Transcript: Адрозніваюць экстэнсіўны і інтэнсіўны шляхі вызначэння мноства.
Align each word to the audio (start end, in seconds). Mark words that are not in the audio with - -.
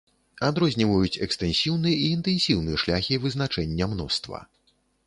Адрозніваюць 0.47 1.19
экстэнсіўны 1.27 1.93
і 2.07 2.09
інтэнсіўны 2.17 2.81
шляхі 2.87 3.23
вызначэння 3.29 3.93
мноства. 3.95 4.45